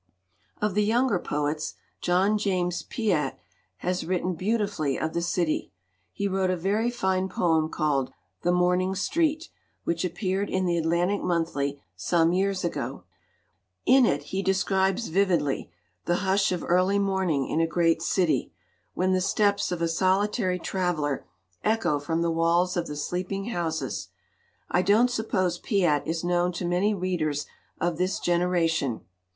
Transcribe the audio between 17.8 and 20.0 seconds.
city, when the steps of a